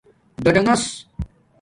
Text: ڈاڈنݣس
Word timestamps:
ڈاڈنݣس 0.43 0.83